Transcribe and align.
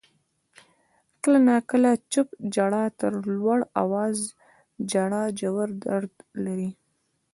•کله 1.21 1.39
ناکله 1.47 1.91
چپ 2.11 2.27
ژړا 2.53 2.85
تر 2.99 3.11
لوړ 3.35 3.59
آوازه 3.83 4.25
ژړا 4.91 5.23
ژور 5.39 5.69
درد 5.85 6.13
لري. 6.45 6.69